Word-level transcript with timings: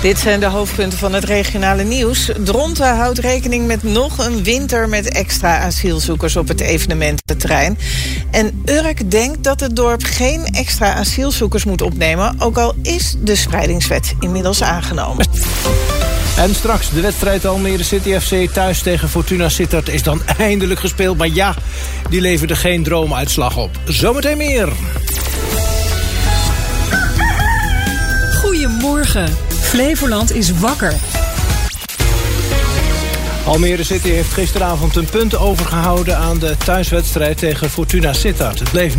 Dit 0.00 0.18
zijn 0.18 0.40
de 0.40 0.46
hoofdpunten 0.46 0.98
van 0.98 1.12
het 1.12 1.24
regionale 1.24 1.82
nieuws. 1.82 2.30
Dronten 2.44 2.96
houdt 2.96 3.18
rekening 3.18 3.66
met 3.66 3.82
nog 3.82 4.18
een 4.18 4.42
winter 4.42 4.88
met 4.88 5.08
extra 5.08 5.58
asielzoekers 5.58 6.36
op 6.36 6.48
het 6.48 6.60
evenemententerrein. 6.60 7.78
En 8.30 8.62
Urk 8.64 9.10
denkt 9.10 9.44
dat 9.44 9.60
het 9.60 9.76
dorp 9.76 10.02
geen 10.04 10.44
extra 10.44 10.94
asielzoekers 10.94 11.64
moet 11.64 11.82
opnemen, 11.82 12.34
ook 12.38 12.58
al 12.58 12.74
is 12.82 13.16
de 13.18 13.36
spreidingswet 13.36 14.14
inmiddels 14.20 14.62
aangenomen. 14.62 15.26
En 16.36 16.54
straks 16.54 16.90
de 16.90 17.00
wedstrijd 17.00 17.46
Almere 17.46 17.82
City 17.82 18.18
FC 18.18 18.52
thuis 18.52 18.82
tegen 18.82 19.08
Fortuna 19.08 19.48
Sittard 19.48 19.88
is 19.88 20.02
dan 20.02 20.22
eindelijk 20.38 20.80
gespeeld. 20.80 21.18
Maar 21.18 21.28
ja, 21.28 21.54
die 22.10 22.20
leverde 22.20 22.56
geen 22.56 22.82
droomuitslag 22.82 23.56
op. 23.56 23.70
Zometeen 23.84 24.36
meer. 24.36 24.68
Goedemorgen. 28.40 29.49
Flevoland 29.70 30.32
is 30.32 30.50
wakker. 30.50 30.94
Almere 33.44 33.84
City 33.84 34.08
heeft 34.08 34.32
gisteravond 34.32 34.96
een 34.96 35.04
punt 35.04 35.36
overgehouden 35.36 36.16
aan 36.16 36.38
de 36.38 36.56
thuiswedstrijd 36.64 37.38
tegen 37.38 37.70
Fortuna 37.70 38.12
Sittard. 38.12 38.58
Het 38.58 38.70
bleef 38.70 38.94
0-0 38.94 38.98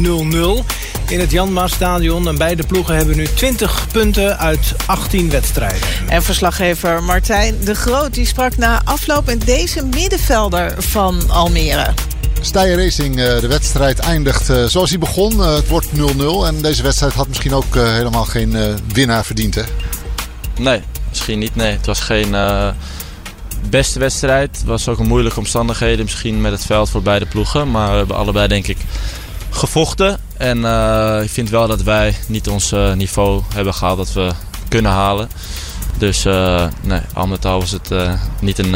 in 1.08 1.20
het 1.20 1.32
Janma 1.32 1.68
Stadion 1.68 2.28
en 2.28 2.38
beide 2.38 2.64
ploegen 2.64 2.96
hebben 2.96 3.16
nu 3.16 3.28
20 3.28 3.88
punten 3.92 4.38
uit 4.40 4.74
18 4.86 5.30
wedstrijden. 5.30 5.88
En 6.08 6.24
verslaggever 6.24 7.04
Martijn 7.04 7.56
de 7.64 7.76
Groot 7.76 8.14
die 8.14 8.26
sprak 8.26 8.58
na 8.58 8.82
afloop 8.84 9.26
met 9.26 9.46
deze 9.46 9.86
middenvelder 9.86 10.84
van 10.84 11.30
Almere. 11.30 11.94
Steyr 12.42 12.84
Racing, 12.84 13.20
eh, 13.20 13.40
de 13.40 13.48
wedstrijd 13.48 14.00
eindigt 14.00 14.50
eh, 14.50 14.64
zoals 14.66 14.90
hij 14.90 15.00
begon. 15.00 15.44
Eh, 15.44 15.56
het 15.56 15.68
wordt 15.68 15.88
0-0 15.92 16.48
en 16.48 16.62
deze 16.62 16.84
wedstrijd 16.84 17.14
had 17.14 17.28
misschien 17.28 17.54
ook 17.54 17.76
helemaal 17.76 18.26
geen 18.26 18.80
winnaar 18.94 19.26
verdiend 19.26 19.56
hè? 19.56 19.64
Nee, 20.62 20.82
misschien 21.10 21.40
niet. 21.40 21.56
Nee, 21.56 21.72
het 21.72 21.86
was 21.86 22.00
geen 22.00 22.36
beste 23.70 24.00
wedstrijd. 24.00 24.58
Het 24.58 24.66
was 24.66 24.88
ook 24.88 25.00
een 25.00 25.08
moeilijke 25.08 25.40
omstandigheden 25.40 26.04
misschien 26.04 26.42
met 26.42 26.52
het 26.52 26.66
veld 26.66 26.90
voor 26.90 27.02
beide 27.02 27.26
ploegen. 27.26 27.72
Maar 27.72 27.92
we 27.92 27.98
hebben 27.98 28.16
allebei 28.16 28.48
denk 28.48 28.68
ik 28.68 28.78
gevochten. 29.50 30.20
En 30.38 30.58
ik 31.24 31.30
vind 31.30 31.50
wel 31.50 31.68
dat 31.68 31.82
wij 31.82 32.16
niet 32.28 32.48
ons 32.50 32.74
niveau 32.96 33.42
hebben 33.54 33.74
gehaald 33.74 33.98
dat 33.98 34.14
we 34.14 34.32
kunnen 34.68 34.92
halen. 34.92 35.30
Dus 35.98 36.24
nee, 36.82 37.02
al 37.14 37.28
met 37.28 37.44
was 37.44 37.72
het 37.72 37.90
niet 38.40 38.60
een 38.60 38.76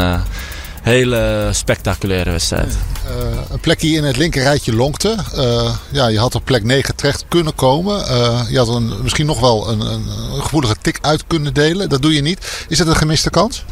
hele 0.86 1.50
spectaculaire 1.52 2.32
wedstrijd. 2.32 2.78
Uh, 3.08 3.40
een 3.50 3.60
plekje 3.60 3.88
in 3.88 4.04
het 4.04 4.18
linkerrijtje 4.18 4.76
lonkte. 4.76 5.16
Uh, 5.36 5.76
ja, 5.92 6.08
je 6.08 6.20
had 6.20 6.36
op 6.36 6.46
plek 6.46 6.64
9 6.64 6.96
terecht 6.96 7.26
kunnen 7.28 7.56
komen. 7.56 8.00
Uh, 8.00 8.42
je 8.50 8.58
had 8.58 8.68
een, 8.68 8.94
misschien 9.02 9.26
nog 9.26 9.40
wel 9.40 9.70
een, 9.70 9.80
een, 9.80 10.06
gevoelige 10.42 10.76
tik 10.82 10.98
uit 11.02 11.24
kunnen 11.28 11.54
delen. 11.54 11.90
Dat 11.90 12.02
doe 12.02 12.14
je 12.14 12.22
niet. 12.22 12.66
Is 12.68 12.78
dat 12.78 12.88
een 12.88 12.96
gemiste 12.96 13.30
kans? 13.30 13.64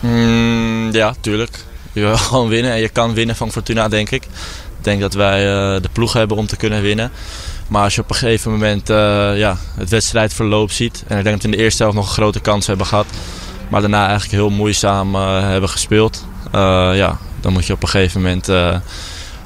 Mm, 0.00 0.92
ja, 0.92 1.14
tuurlijk. 1.20 1.64
Je 1.92 2.00
wil 2.00 2.16
gewoon 2.28 2.48
winnen 2.48 2.72
en 2.72 2.80
je 2.80 2.88
kan 2.88 3.14
winnen 3.14 3.36
van 3.36 3.52
Fortuna, 3.52 3.88
denk 3.88 4.10
ik. 4.10 4.24
Ik 4.78 4.84
denk 4.84 5.00
dat 5.00 5.14
wij 5.14 5.40
de 5.80 5.88
ploeg 5.92 6.12
hebben 6.12 6.36
om 6.36 6.46
te 6.46 6.56
kunnen 6.56 6.82
winnen. 6.82 7.10
Maar 7.68 7.82
als 7.82 7.94
je 7.94 8.00
op 8.00 8.10
een 8.10 8.16
gegeven 8.16 8.50
moment 8.50 8.88
ja, 9.38 9.56
het 9.74 9.88
wedstrijdverloop 9.90 10.70
ziet... 10.70 11.02
en 11.06 11.18
ik 11.18 11.24
denk 11.24 11.34
dat 11.36 11.44
we 11.44 11.50
in 11.50 11.56
de 11.56 11.62
eerste 11.62 11.82
helft 11.82 11.98
nog 11.98 12.06
een 12.06 12.12
grote 12.12 12.40
kans 12.40 12.66
hebben 12.66 12.86
gehad... 12.86 13.06
Maar 13.70 13.80
daarna 13.80 14.06
eigenlijk 14.06 14.30
heel 14.30 14.50
moeizaam 14.50 15.14
uh, 15.14 15.40
hebben 15.40 15.68
gespeeld. 15.68 16.24
Uh, 16.46 16.90
ja, 16.94 17.18
dan 17.40 17.52
moet 17.52 17.66
je 17.66 17.72
op 17.72 17.82
een 17.82 17.88
gegeven 17.88 18.20
moment 18.22 18.48
uh, 18.48 18.76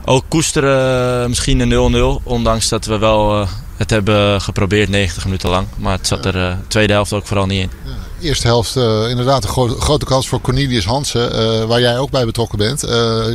ook 0.05 0.25
koesteren. 0.29 1.29
Misschien 1.29 1.61
een 1.61 2.20
0-0. 2.20 2.23
Ondanks 2.23 2.69
dat 2.69 2.84
we 2.84 2.98
wel 2.98 3.47
het 3.77 3.91
hebben 3.91 4.41
geprobeerd 4.41 4.89
90 4.89 5.25
minuten 5.25 5.51
lang. 5.51 5.67
Maar 5.77 5.97
het 5.97 6.06
zat 6.06 6.25
er 6.25 6.33
de 6.33 6.55
tweede 6.69 6.92
helft 6.92 7.12
ook 7.12 7.27
vooral 7.27 7.47
niet 7.47 7.61
in. 7.61 7.70
Ja. 7.84 7.91
Eerste 8.27 8.47
helft 8.47 8.77
inderdaad 9.09 9.45
een 9.45 9.51
gro 9.51 9.69
grote 9.69 10.05
kans 10.05 10.29
voor 10.29 10.41
Cornelius 10.41 10.84
Hansen. 10.84 11.69
waar 11.69 11.81
jij 11.81 11.98
ook 11.98 12.11
bij 12.11 12.25
betrokken 12.25 12.59
bent. 12.59 12.81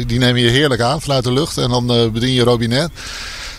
die 0.08 0.20
nemen 0.20 0.42
je 0.42 0.50
heerlijk 0.50 0.82
aan 0.82 1.02
vanuit 1.02 1.24
de 1.24 1.32
lucht. 1.32 1.58
En 1.58 1.70
dan 1.70 1.88
bedien 1.88 2.34
je 2.34 2.44
Robinet. 2.44 2.90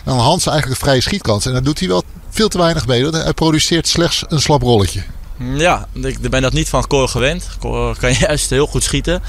En 0.04 0.14
dan 0.14 0.19
Hansen 0.19 0.52
eigenlijk 0.52 0.81
een 0.81 0.86
vrije 0.86 1.02
schietkans. 1.02 1.47
En 1.47 1.52
daar 1.52 1.62
doet 1.62 1.78
hij 1.78 1.88
wel 1.88 2.02
veel 2.31 2.48
te 2.48 2.58
weinig 2.58 2.86
mee. 2.86 3.08
Hij 3.08 3.32
produceert 3.32 3.88
slechts 3.88 4.25
een 4.28 4.41
slap 4.41 4.62
rolletje. 4.62 5.02
Ja, 5.38 5.87
ik 5.94 6.31
ben 6.31 6.43
dat 6.43 6.53
niet 6.53 6.69
van 6.69 6.87
Cor 6.87 7.09
gewend. 7.09 7.49
Cor 7.60 7.97
kan 7.99 8.12
juist 8.28 8.50
heel 8.50 8.66
goed 8.66 8.82
schieten. 8.82 9.22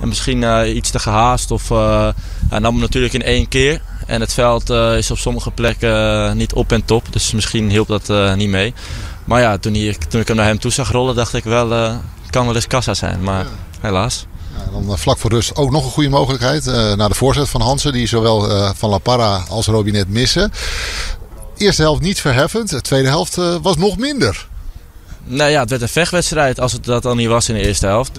En 0.00 0.08
misschien 0.08 0.42
uh, 0.42 0.74
iets 0.74 0.90
te 0.90 0.98
gehaast. 0.98 1.50
Of, 1.50 1.70
uh, 1.70 2.08
hij 2.48 2.58
nam 2.58 2.72
hem 2.72 2.80
natuurlijk 2.80 3.14
in 3.14 3.22
één 3.22 3.48
keer. 3.48 3.82
En 4.06 4.20
het 4.20 4.32
veld 4.32 4.70
uh, 4.70 4.96
is 4.96 5.10
op 5.10 5.18
sommige 5.18 5.50
plekken 5.50 6.36
niet 6.36 6.52
op 6.52 6.72
en 6.72 6.84
top. 6.84 7.12
Dus 7.12 7.32
misschien 7.32 7.70
hielp 7.70 7.88
dat 7.88 8.36
niet 8.36 8.48
mee. 8.48 8.74
Maar 9.24 9.40
ja, 9.40 9.58
toen, 9.58 9.74
hij, 9.74 9.96
toen 10.08 10.20
ik 10.20 10.28
hem 10.28 10.36
naar 10.36 10.46
hem 10.46 10.58
toe 10.58 10.70
zag 10.70 10.90
rollen, 10.90 11.14
dacht 11.14 11.34
ik 11.34 11.44
wel, 11.44 11.70
het 11.70 12.30
kan 12.30 12.46
wel 12.46 12.54
eens 12.54 12.66
kassa 12.66 12.94
zijn. 12.94 13.22
Maar 13.22 13.46
helaas. 13.80 14.26
Ja, 14.56 14.80
dan 14.86 14.98
vlak 14.98 15.18
voor 15.18 15.30
rust 15.30 15.56
ook 15.56 15.70
nog 15.70 15.84
een 15.84 15.90
goede 15.90 16.08
mogelijkheid. 16.08 16.64
naar 16.96 17.08
de 17.08 17.14
voorzet 17.14 17.48
van 17.48 17.60
Hansen, 17.60 17.92
die 17.92 18.06
zowel 18.06 18.72
van 18.74 18.90
La 18.90 18.98
Parra 18.98 19.44
als 19.48 19.66
Robinet 19.66 20.08
missen. 20.08 20.52
Eerste 21.56 21.82
helft 21.82 22.00
niet 22.00 22.20
verheffend. 22.20 22.70
De 22.70 22.80
tweede 22.80 23.08
helft 23.08 23.34
was 23.62 23.76
nog 23.76 23.96
minder. 23.96 24.48
Nou 25.24 25.50
ja, 25.50 25.60
het 25.60 25.70
werd 25.70 25.82
een 25.82 25.88
vechtwedstrijd 25.88 26.60
als 26.60 26.72
het 26.72 26.84
dat 26.84 27.06
al 27.06 27.14
niet 27.14 27.28
was 27.28 27.48
in 27.48 27.54
de 27.54 27.66
eerste 27.66 27.86
helft. 27.86 28.18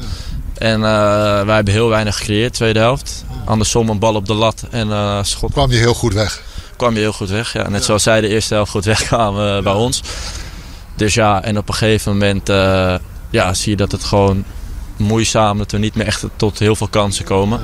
En 0.58 0.80
uh, 0.80 1.44
wij 1.44 1.56
hebben 1.56 1.74
heel 1.74 1.90
weinig 1.90 2.18
gecreëerd, 2.18 2.54
tweede 2.54 2.80
helft. 2.80 3.26
Andersom 3.46 3.90
een 3.90 4.00
bal 4.00 4.16
op 4.16 4.26
de 4.26 4.34
lat 4.34 4.66
en 4.70 4.88
uh, 4.88 5.20
schot. 5.22 5.52
Kwam 5.52 5.72
je 5.72 5.78
heel 5.78 5.94
goed 5.94 6.14
weg? 6.14 6.42
Kwam 6.76 6.94
je 6.94 7.00
heel 7.00 7.14
goed 7.14 7.30
weg, 7.30 7.54
ja. 7.54 7.70
Net 7.70 7.84
zoals 7.84 8.04
zij 8.04 8.22
de 8.22 8.28
eerste 8.28 8.54
helft 8.54 8.72
goed 8.72 8.86
wegkwamen 8.96 9.58
uh, 9.58 9.64
bij 9.64 9.74
ons. 9.74 10.02
Dus 10.96 11.14
ja, 11.14 11.44
en 11.44 11.58
op 11.58 11.68
een 11.68 11.74
gegeven 11.74 12.12
moment 12.12 12.48
ja, 13.30 13.54
zie 13.54 13.72
je 13.72 13.78
dat 13.78 13.92
het 13.92 14.04
gewoon 14.04 14.44
moeizaam, 14.98 15.58
dat 15.58 15.72
we 15.72 15.78
niet 15.78 15.96
meer 15.96 16.06
echt 16.06 16.24
tot 16.36 16.60
heel 16.60 16.76
veel 16.76 16.88
kansen 16.88 17.26
komen. 17.26 17.62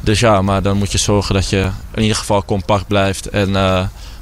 Dus 0.00 0.20
ja, 0.20 0.42
maar 0.42 0.62
dan 0.62 0.76
moet 0.76 0.92
je 0.92 0.98
zorgen 0.98 1.34
dat 1.34 1.48
je 1.48 1.70
in 1.94 2.02
ieder 2.02 2.16
geval 2.16 2.44
compact 2.44 2.86
blijft 2.86 3.26
en 3.28 3.56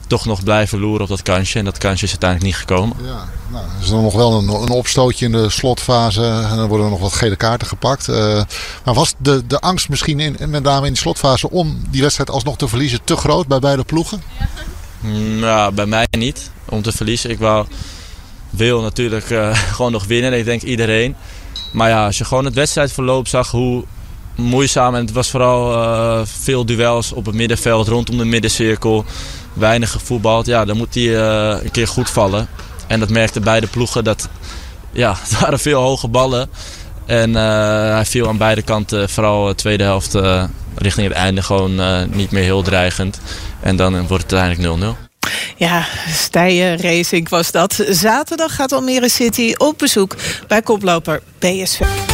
toch 0.09 0.25
nog 0.25 0.43
blijven 0.43 0.79
loeren 0.79 1.03
op 1.03 1.09
dat 1.09 1.23
kansje. 1.23 1.59
En 1.59 1.65
dat 1.65 1.79
kansje 1.79 2.05
is 2.05 2.11
uiteindelijk 2.11 2.51
niet 2.51 2.61
gekomen. 2.61 2.97
Ja, 3.05 3.29
nou, 3.49 3.65
er 3.65 3.83
is 3.83 3.89
dan 3.89 4.03
nog 4.03 4.15
wel 4.15 4.39
een, 4.39 4.49
een 4.49 4.71
opstootje 4.71 5.25
in 5.25 5.33
de 5.33 5.51
slotfase. 5.51 6.25
En 6.25 6.57
dan 6.57 6.69
worden 6.69 6.87
er 6.87 6.93
nog 6.93 7.01
wat 7.01 7.13
gele 7.13 7.37
kaarten 7.37 7.67
gepakt. 7.67 8.09
Uh, 8.09 8.43
maar 8.85 8.95
was 8.95 9.15
de, 9.19 9.47
de 9.47 9.61
angst 9.61 9.89
misschien 9.89 10.21
in, 10.21 10.37
met 10.51 10.63
name 10.63 10.87
in 10.87 10.93
de 10.93 10.99
slotfase 10.99 11.51
om 11.51 11.83
die 11.91 12.03
wedstrijd 12.03 12.31
alsnog 12.31 12.57
te 12.57 12.69
verliezen 12.69 13.01
te 13.05 13.17
groot 13.17 13.47
bij 13.47 13.59
beide 13.59 13.85
ploegen? 13.85 14.23
Nou, 15.39 15.75
bij 15.75 15.87
mij 15.87 16.07
niet. 16.11 16.51
Om 16.69 16.83
te 16.83 16.93
verliezen. 16.93 17.31
Ik 17.31 17.39
wou, 17.39 17.67
wil 18.51 18.81
natuurlijk 18.81 19.31
uh, 19.31 19.59
gewoon 19.75 19.93
nog 19.93 20.05
winnen. 20.05 20.39
Ik 20.39 20.45
denk 20.45 20.63
iedereen. 20.63 21.17
Maar 21.73 21.89
ja, 21.89 22.07
als 22.07 22.19
je 22.19 22.25
gewoon 22.25 22.45
het 22.45 22.55
wedstrijdverloop 22.55 23.29
zag 23.29 23.51
hoe 23.51 23.85
moeizaam. 24.39 24.95
En 24.95 25.01
het 25.01 25.13
was 25.13 25.31
vooral 25.31 25.73
uh, 25.73 26.21
veel 26.25 26.65
duels 26.67 27.13
op 27.13 27.27
het 27.27 27.35
middenveld, 27.35 27.89
rondom 27.89 28.19
de 28.19 28.25
middencirkel 28.25 29.05
weinig 29.53 29.91
gevoetbald. 29.91 30.47
Ja, 30.47 30.65
dan 30.65 30.77
moet 30.77 30.95
hij 30.95 31.03
uh, 31.03 31.63
een 31.63 31.71
keer 31.71 31.89
goed 31.89 32.11
vallen. 32.11 32.49
En 32.87 33.01
dat 33.01 33.09
merkten 33.09 33.43
beide 33.43 33.67
ploegen. 33.67 34.05
Dat, 34.05 34.29
ja, 34.93 35.17
het 35.21 35.41
waren 35.41 35.59
veel 35.59 35.81
hoge 35.81 36.09
ballen. 36.09 36.51
En 37.07 37.31
uh, 37.31 37.37
hij 37.93 38.05
viel 38.05 38.29
aan 38.29 38.37
beide 38.37 38.63
kanten, 38.63 39.09
vooral 39.09 39.47
de 39.47 39.55
tweede 39.55 39.85
helft, 39.85 40.15
richting 40.75 41.09
het 41.09 41.17
einde 41.17 41.43
gewoon 41.43 41.81
niet 42.17 42.31
meer 42.31 42.43
heel 42.43 42.63
dreigend. 42.63 43.21
En 43.61 43.77
dan 43.77 44.07
wordt 44.07 44.23
het 44.23 44.41
uiteindelijk 44.41 44.97
0-0. 44.97 45.09
Ja, 45.57 45.87
Stijen 46.13 46.81
Racing 46.81 47.29
was 47.29 47.51
dat. 47.51 47.85
Zaterdag 47.89 48.55
gaat 48.55 48.73
Almere 48.73 49.09
City 49.09 49.55
op 49.57 49.79
bezoek 49.79 50.17
bij 50.47 50.63
koploper 50.63 51.23
PSV. 51.39 52.08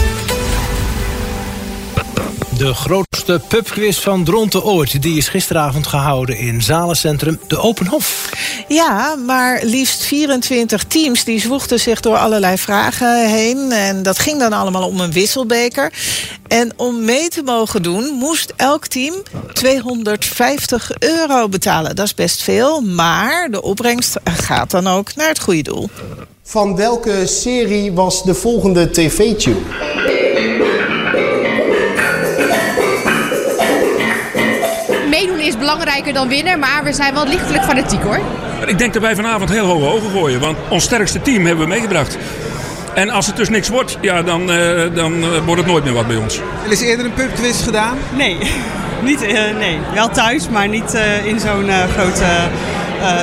De 2.57 2.75
grootste 2.75 3.41
pubquiz 3.49 3.99
van 3.99 4.25
Dronten 4.25 4.65
ooit. 4.65 5.03
Die 5.03 5.17
is 5.17 5.29
gisteravond 5.29 5.87
gehouden 5.87 6.37
in 6.37 6.63
zalencentrum 6.63 7.41
De 7.47 7.59
Openhof. 7.59 8.31
Ja, 8.69 9.15
maar 9.27 9.61
liefst 9.63 10.05
24 10.05 10.85
teams 10.85 11.25
die 11.25 11.41
zwoegden 11.41 11.81
zich 11.81 12.01
door 12.01 12.17
allerlei 12.17 12.59
vragen 12.59 13.29
heen. 13.29 13.73
En 13.73 14.03
dat 14.03 14.19
ging 14.19 14.39
dan 14.39 14.53
allemaal 14.53 14.89
om 14.89 15.01
een 15.01 15.13
wisselbeker. 15.13 15.93
En 16.49 16.73
om 16.77 17.05
mee 17.05 17.29
te 17.29 17.43
mogen 17.43 17.83
doen 17.83 18.05
moest 18.13 18.53
elk 18.57 18.87
team 18.87 19.15
250 19.53 20.91
euro 20.99 21.49
betalen. 21.49 21.97
Dat 21.97 22.07
is 22.07 22.15
best 22.15 22.43
veel, 22.43 22.81
maar 22.81 23.51
de 23.51 23.63
opbrengst 23.63 24.17
gaat 24.25 24.71
dan 24.71 24.87
ook 24.87 25.15
naar 25.15 25.29
het 25.29 25.41
goede 25.41 25.63
doel. 25.63 25.89
Van 26.43 26.77
welke 26.77 27.27
serie 27.27 27.93
was 27.93 28.25
de 28.25 28.35
volgende 28.35 28.91
tv-tune? 28.91 29.61
Belangrijker 35.65 36.13
dan 36.13 36.29
winnen, 36.29 36.59
maar 36.59 36.85
we 36.85 36.93
zijn 36.93 37.15
wel 37.15 37.27
lichtelijk 37.27 37.65
fanatiek 37.65 38.03
hoor. 38.03 38.21
Ik 38.67 38.79
denk 38.79 38.93
dat 38.93 39.03
wij 39.03 39.15
vanavond 39.15 39.51
heel 39.51 39.67
hoge 39.67 39.87
ogen 39.87 40.11
gooien, 40.11 40.41
want 40.41 40.57
ons 40.69 40.85
sterkste 40.85 41.23
team 41.23 41.47
hebben 41.47 41.65
we 41.65 41.71
meegebracht. 41.71 42.19
En 42.95 43.11
als 43.11 43.27
het 43.27 43.37
dus 43.37 43.49
niks 43.49 43.69
wordt, 43.69 43.99
ja, 44.01 44.23
dan, 44.23 44.51
uh, 44.51 44.95
dan 44.95 45.13
uh, 45.13 45.29
wordt 45.45 45.61
het 45.61 45.71
nooit 45.71 45.85
meer 45.85 45.93
wat 45.93 46.07
bij 46.07 46.17
ons. 46.17 46.41
Er 46.65 46.71
is 46.71 46.81
eerder 46.81 47.05
een 47.05 47.15
pubquiz 47.15 47.65
gedaan? 47.65 47.97
Nee, 48.17 48.39
niet, 49.09 49.23
uh, 49.23 49.31
nee. 49.59 49.79
wel 49.95 50.09
thuis, 50.09 50.49
maar 50.49 50.69
niet 50.69 50.99
in 51.25 51.41
zo'n 51.41 51.71
grote 51.93 52.27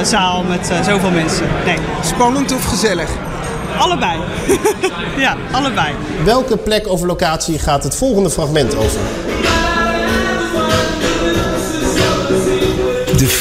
zaal 0.03 0.43
met 0.43 0.71
zoveel 0.85 1.11
mensen. 1.11 1.45
Nee. 1.65 1.77
Spannend 2.03 2.51
of 2.51 2.63
gezellig? 2.63 3.09
allebei. 3.77 4.19
ja, 5.25 5.35
allebei. 5.51 5.93
Welke 6.23 6.57
plek 6.57 6.87
of 6.87 7.01
locatie 7.01 7.59
gaat 7.59 7.83
het 7.83 7.95
volgende 7.95 8.29
fragment 8.29 8.75
over? 8.75 8.99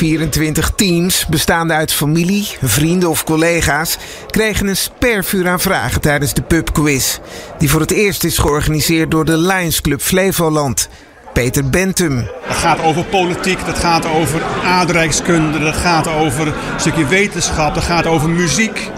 24 0.00 0.70
teams, 0.76 1.26
bestaande 1.26 1.74
uit 1.74 1.92
familie, 1.92 2.48
vrienden 2.62 3.08
of 3.08 3.24
collega's, 3.24 3.96
krijgen 4.26 4.66
een 4.66 4.76
spervuur 4.76 5.48
aan 5.48 5.60
vragen 5.60 6.00
tijdens 6.00 6.34
de 6.34 6.42
pubquiz. 6.42 7.18
Die 7.58 7.70
voor 7.70 7.80
het 7.80 7.90
eerst 7.90 8.24
is 8.24 8.38
georganiseerd 8.38 9.10
door 9.10 9.24
de 9.24 9.38
Lions 9.38 9.80
Club 9.80 10.00
Flevoland. 10.00 10.88
Peter 11.32 11.70
Bentum. 11.70 12.28
Dat 12.48 12.56
gaat 12.56 12.82
over 12.82 13.04
politiek, 13.04 13.66
dat 13.66 13.78
gaat 13.78 14.06
over 14.06 14.42
aardrijkskunde, 14.64 15.58
dat 15.58 15.76
gaat 15.76 16.08
over 16.08 16.46
een 16.46 16.54
stukje 16.76 17.06
wetenschap, 17.06 17.74
dat 17.74 17.84
gaat 17.84 18.06
over 18.06 18.28
muziek. 18.28 18.90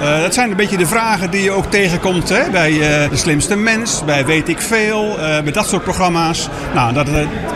Uh, 0.00 0.20
dat 0.20 0.34
zijn 0.34 0.50
een 0.50 0.56
beetje 0.56 0.76
de 0.76 0.86
vragen 0.86 1.30
die 1.30 1.42
je 1.42 1.50
ook 1.50 1.70
tegenkomt 1.70 2.28
hè, 2.28 2.50
bij 2.50 2.70
uh, 2.72 3.10
De 3.10 3.16
Slimste 3.16 3.56
Mens, 3.56 4.04
bij 4.04 4.26
Weet 4.26 4.48
ik 4.48 4.60
Veel, 4.60 5.10
uh, 5.10 5.16
bij 5.16 5.52
dat 5.52 5.68
soort 5.68 5.82
programma's. 5.82 6.48
Nou, 6.74 6.92
dat, 6.92 7.06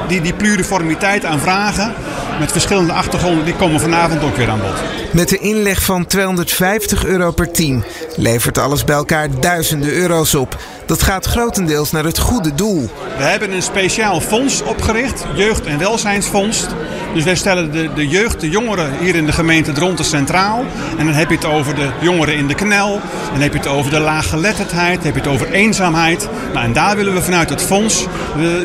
die, 0.08 0.20
die 0.20 0.34
pluriformiteit 0.34 1.24
aan 1.24 1.40
vragen 1.40 1.94
met 2.38 2.52
verschillende 2.52 2.92
achtergronden, 2.92 3.44
die 3.44 3.54
komen 3.54 3.80
vanavond 3.80 4.24
ook 4.24 4.36
weer 4.36 4.50
aan 4.50 4.60
bod. 4.60 4.82
Met 5.12 5.28
de 5.28 5.38
inleg 5.38 5.82
van 5.82 6.06
250 6.06 7.04
euro 7.04 7.30
per 7.30 7.50
team 7.50 7.84
levert 8.16 8.58
alles 8.58 8.84
bij 8.84 8.96
elkaar 8.96 9.40
duizenden 9.40 9.92
euro's 9.92 10.34
op. 10.34 10.56
Dat 10.86 11.02
gaat 11.02 11.26
grotendeels 11.26 11.90
naar 11.90 12.04
het 12.04 12.18
goede 12.18 12.54
doel. 12.54 12.90
We 13.16 13.24
hebben 13.24 13.52
een 13.52 13.62
speciaal 13.62 14.20
fonds 14.20 14.62
opgericht, 14.62 15.24
Jeugd- 15.34 15.66
en 15.66 15.78
Welzijnsfonds. 15.78 16.66
Dus 17.14 17.24
wij 17.24 17.34
stellen 17.34 17.72
de, 17.72 17.92
de 17.94 18.08
jeugd, 18.08 18.40
de 18.40 18.48
jongeren 18.48 18.98
hier 18.98 19.14
in 19.14 19.26
de 19.26 19.32
gemeente 19.32 19.72
Dronten 19.72 20.04
centraal. 20.04 20.64
En 20.98 21.04
dan 21.04 21.14
heb 21.14 21.28
je 21.28 21.34
het 21.34 21.44
over 21.44 21.74
de 21.74 21.88
jongeren 22.00 22.34
in 22.34 22.46
de 22.46 22.54
knel. 22.54 23.00
Dan 23.32 23.40
heb 23.40 23.52
je 23.52 23.58
het 23.58 23.68
over 23.68 23.90
de 23.90 23.98
laaggeletterdheid. 23.98 24.94
Dan 24.94 25.04
heb 25.04 25.14
je 25.14 25.20
het 25.20 25.30
over 25.30 25.52
eenzaamheid. 25.52 26.28
Nou, 26.52 26.64
en 26.64 26.72
daar 26.72 26.96
willen 26.96 27.14
we 27.14 27.22
vanuit 27.22 27.50
het 27.50 27.62
fonds 27.62 28.06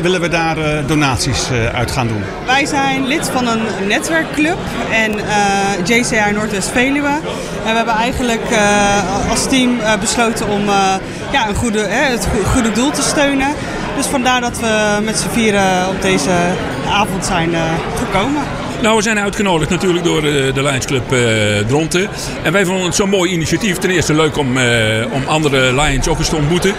willen 0.02 0.20
we 0.20 0.28
daar 0.28 0.58
uh, 0.58 0.86
donaties 0.86 1.50
uh, 1.50 1.66
uit 1.66 1.90
gaan 1.90 2.08
doen. 2.08 2.22
Wij 2.46 2.66
zijn 2.66 3.06
lid 3.06 3.28
van 3.28 3.48
een 3.48 3.62
netwerkclub 3.88 4.58
en 4.92 5.14
uh, 5.14 5.96
JCR 5.96 6.33
Noordwest-Veluwe. 6.34 7.08
En 7.64 7.70
we 7.70 7.76
hebben 7.76 7.94
eigenlijk 7.94 8.42
als 9.30 9.48
team 9.48 9.78
besloten 10.00 10.48
om 10.48 10.64
ja, 11.32 11.48
een 11.48 11.54
goede, 11.54 11.80
het 11.80 12.28
goede 12.52 12.72
doel 12.72 12.90
te 12.90 13.02
steunen. 13.02 13.48
Dus 13.96 14.06
vandaar 14.06 14.40
dat 14.40 14.58
we 14.58 14.98
met 15.02 15.16
z'n 15.16 15.28
vieren 15.28 15.88
op 15.88 16.02
deze 16.02 16.32
avond 16.90 17.24
zijn 17.24 17.50
gekomen. 17.98 18.42
Nou, 18.84 18.96
we 18.96 19.02
zijn 19.02 19.18
uitgenodigd 19.18 19.70
natuurlijk 19.70 20.04
door 20.04 20.22
de, 20.22 20.50
de 20.54 20.62
Lions 20.62 20.86
Club 20.86 21.12
uh, 21.12 21.58
Dronten. 21.66 22.08
En 22.42 22.52
wij 22.52 22.64
vonden 22.64 22.84
het 22.84 22.94
zo'n 22.94 23.08
mooi 23.08 23.30
initiatief. 23.30 23.78
Ten 23.78 23.90
eerste 23.90 24.14
leuk 24.14 24.36
om, 24.36 24.56
uh, 24.56 24.64
om 25.12 25.22
andere 25.26 25.74
Lions 25.74 26.08
ook 26.08 26.18
eens 26.18 26.28
te 26.28 26.36
ontmoeten. 26.36 26.74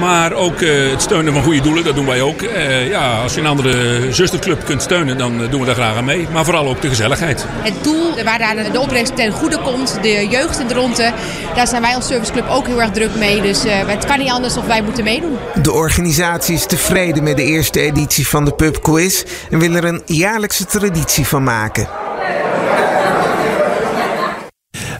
Maar 0.00 0.32
ook 0.32 0.60
uh, 0.60 0.90
het 0.90 1.02
steunen 1.02 1.32
van 1.32 1.42
goede 1.42 1.60
doelen, 1.60 1.84
dat 1.84 1.94
doen 1.94 2.06
wij 2.06 2.22
ook. 2.22 2.40
ja, 2.88 3.20
als 3.22 3.34
je 3.34 3.40
een 3.40 3.46
andere 3.46 4.12
zusterclub 4.12 4.64
kunt 4.64 4.82
steunen, 4.82 5.18
dan 5.18 5.48
doen 5.50 5.60
we 5.60 5.66
daar 5.66 5.74
graag 5.74 5.96
aan 5.96 6.04
mee. 6.04 6.28
Maar 6.32 6.44
vooral 6.44 6.68
ook 6.68 6.80
de 6.80 6.88
gezelligheid. 6.88 7.46
Het 7.48 7.84
doel 7.84 8.24
waar 8.24 8.38
daar 8.38 8.72
de 8.72 8.80
opbrengst 8.80 9.16
ten 9.16 9.32
goede 9.32 9.58
komt, 9.58 9.98
de 10.02 10.26
jeugd 10.30 10.60
in 10.60 10.66
Dronten, 10.66 11.14
daar 11.54 11.66
zijn 11.66 11.82
wij 11.82 11.94
als 11.94 12.06
serviceclub 12.06 12.48
ook 12.48 12.66
heel 12.66 12.80
erg 12.80 12.90
druk 12.90 13.14
mee. 13.14 13.42
Dus 13.42 13.62
het 13.66 14.04
kan 14.04 14.18
niet 14.18 14.30
anders 14.30 14.56
of 14.56 14.66
wij 14.66 14.82
moeten 14.82 15.04
meedoen. 15.04 15.38
De 15.62 15.72
organisatie 15.72 16.54
is 16.54 16.66
tevreden 16.66 17.22
met 17.22 17.36
de 17.36 17.44
eerste 17.44 17.80
editie 17.80 18.28
van 18.28 18.44
de 18.44 18.52
Pub 18.52 18.82
Quiz 18.82 19.24
en 19.50 19.58
wil 19.58 19.74
er 19.74 19.84
een 19.84 20.02
jaarlijkse 20.06 20.64
traditie 20.64 21.26
van 21.26 21.43
maken. 21.44 21.88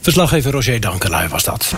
Verslaggever 0.00 0.52
Roger 0.52 0.80
Dankelui 0.80 1.28
was 1.28 1.44
dat. 1.44 1.74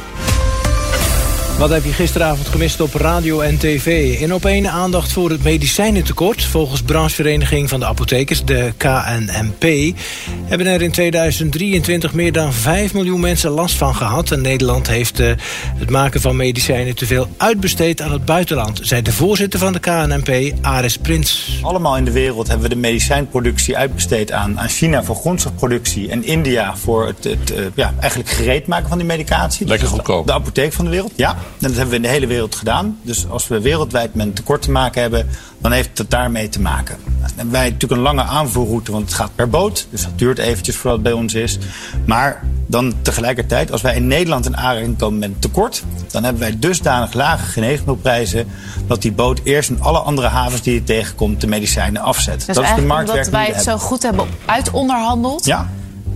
Wat 1.59 1.71
heb 1.71 1.85
je 1.85 1.93
gisteravond 1.93 2.49
gemist 2.49 2.81
op 2.81 2.95
radio 2.95 3.41
en 3.41 3.59
tv? 3.59 4.19
In 4.21 4.35
op 4.35 4.45
één 4.45 4.71
aandacht 4.71 5.13
voor 5.13 5.31
het 5.31 5.43
medicijnentekort. 5.43 6.45
Volgens 6.45 6.83
branchevereniging 6.83 7.69
van 7.69 7.81
de 7.81 7.87
apothekers, 7.87 8.45
de 8.45 8.73
KNMP... 8.77 9.97
hebben 10.45 10.67
er 10.67 10.83
in 10.83 10.91
2023 10.91 12.15
meer 12.15 12.33
dan 12.33 12.53
5 12.53 12.95
miljoen 12.95 13.21
mensen 13.21 13.51
last 13.51 13.75
van 13.75 13.95
gehad. 13.95 14.31
En 14.31 14.41
Nederland 14.41 14.87
heeft 14.87 15.21
uh, 15.21 15.33
het 15.77 15.91
maken 15.91 16.21
van 16.21 16.37
medicijnen 16.37 16.95
te 16.95 17.07
veel 17.07 17.29
uitbesteed 17.37 18.01
aan 18.01 18.13
het 18.13 18.25
buitenland... 18.25 18.81
zei 18.83 19.03
de 19.03 19.13
voorzitter 19.13 19.61
van 19.61 19.73
de 19.73 19.79
KNMP, 19.79 20.55
Aris 20.63 20.99
Prins. 20.99 21.59
Allemaal 21.63 21.97
in 21.97 22.05
de 22.05 22.13
wereld 22.13 22.47
hebben 22.47 22.69
we 22.69 22.75
de 22.75 22.81
medicijnproductie 22.81 23.77
uitbesteed 23.77 24.33
aan, 24.33 24.61
aan 24.61 24.69
China... 24.69 25.05
voor 25.05 25.17
grondstofproductie 25.17 26.11
en 26.11 26.25
India 26.25 26.77
voor 26.77 27.07
het, 27.07 27.25
het 27.25 27.51
uh, 27.51 27.67
ja, 27.75 27.95
eigenlijk 28.01 28.31
gereed 28.31 28.67
maken 28.67 28.89
van 28.89 28.99
die 28.99 29.07
medicatie. 29.07 29.67
Lekker 29.67 29.89
goedkoop. 29.89 30.27
De, 30.27 30.33
de 30.33 30.39
apotheek 30.39 30.73
van 30.73 30.85
de 30.85 30.91
wereld, 30.91 31.13
ja. 31.15 31.37
En 31.61 31.69
dat 31.69 31.71
hebben 31.71 31.89
we 31.89 31.97
in 31.97 32.03
de 32.03 32.09
hele 32.09 32.27
wereld 32.27 32.55
gedaan. 32.55 32.99
Dus 33.03 33.29
als 33.29 33.49
we 33.49 33.61
wereldwijd 33.61 34.15
met 34.15 34.27
een 34.27 34.33
tekort 34.33 34.63
te 34.63 34.71
maken 34.71 35.01
hebben, 35.01 35.29
dan 35.59 35.73
heeft 35.73 35.99
het 35.99 36.11
daarmee 36.11 36.49
te 36.49 36.61
maken. 36.61 36.97
Dan 37.05 37.31
hebben 37.35 37.51
wij 37.51 37.65
natuurlijk 37.65 37.93
een 37.93 37.99
lange 37.99 38.23
aanvoerroute, 38.23 38.93
want 38.93 39.05
het 39.05 39.15
gaat 39.15 39.31
per 39.35 39.49
boot. 39.49 39.87
Dus 39.91 40.03
dat 40.03 40.19
duurt 40.19 40.39
eventjes 40.39 40.77
voordat 40.77 41.01
het 41.01 41.09
bij 41.09 41.13
ons 41.13 41.35
is. 41.35 41.59
Maar 42.07 42.43
dan 42.67 42.95
tegelijkertijd, 43.03 43.73
als 43.73 43.81
wij 43.83 43.95
in 43.95 44.07
Nederland 44.07 44.47
in 44.47 44.57
aanraking 44.57 44.99
komen 44.99 45.19
met 45.19 45.29
een 45.29 45.39
tekort, 45.39 45.83
dan 46.11 46.25
hebben 46.25 46.43
wij 46.43 46.59
dusdanig 46.59 47.13
lage 47.13 47.45
geneesmiddelprijzen 47.45 48.47
dat 48.87 49.03
die 49.03 49.13
boot 49.13 49.41
eerst 49.45 49.71
in 49.71 49.81
alle 49.81 49.99
andere 49.99 50.27
havens 50.27 50.63
die 50.63 50.75
je 50.75 50.85
tegenkomt 50.85 51.41
de 51.41 51.47
medicijnen 51.47 52.03
afzet. 52.03 52.47
Dus 52.47 52.55
dat 52.57 52.65
is 52.65 52.75
de 52.75 52.83
marktwerking 52.83 53.27
omdat 53.27 53.47
wij 53.47 53.55
het 53.55 53.65
zo 53.65 53.79
goed 53.79 54.03
hebben 54.03 54.27
uitonderhandeld. 54.47 55.45
Ja. 55.45 55.69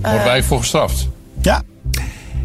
Wordt 0.03 0.25
wij 0.25 0.43
voor 0.43 0.59
gestraft? 0.59 1.09
Ja. 1.41 1.63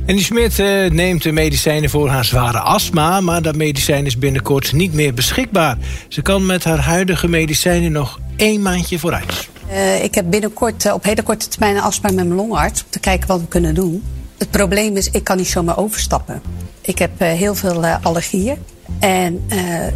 En 0.06 0.16
die 0.16 0.24
Smit 0.24 0.60
uh, 0.60 0.90
neemt 0.90 1.24
de 1.24 1.32
medicijnen 1.32 1.90
voor 1.90 2.10
haar 2.10 2.26
zware 2.26 2.60
astma... 2.60 3.22
maar 3.22 3.42
dat 3.42 3.56
medicijn 3.56 4.06
is 4.06 4.18
binnenkort 4.18 4.74
niet 4.74 4.94
meer 4.94 5.14
beschikbaar. 5.14 5.78
Ze 6.08 6.22
kan 6.22 6.46
met 6.46 6.64
haar 6.64 6.80
huidige 6.80 7.28
medicijnen 7.28 7.92
nog 7.92 8.20
één 8.36 8.62
maandje 8.62 9.00
vooruit. 9.00 9.50
Uh, 9.72 10.04
ik 10.04 10.16
heb 10.16 10.30
binnenkort 10.30 10.86
uh, 10.86 10.94
op 10.94 11.04
hele 11.04 11.24
korte 11.24 11.48
termijn 11.48 11.76
een 11.76 11.82
afspraak 11.82 12.14
met 12.14 12.26
mijn 12.26 12.38
longarts... 12.38 12.84
om 12.84 12.90
te 12.90 13.00
kijken 13.00 13.28
wat 13.28 13.40
we 13.40 13.48
kunnen 13.48 13.76
doen. 13.76 14.04
Het 14.38 14.52
probleem 14.52 14.98
is, 14.98 15.10
ik 15.10 15.24
kan 15.24 15.38
niet 15.38 15.48
zomaar 15.48 15.78
overstappen. 15.78 16.42
Ik 16.82 17.00
heb 17.00 17.20
heel 17.20 17.56
veel 17.56 17.86
allergieën. 17.86 18.58
En 19.00 19.48